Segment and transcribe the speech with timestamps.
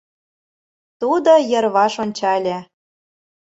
[0.99, 2.57] Тудо йырваш ончале.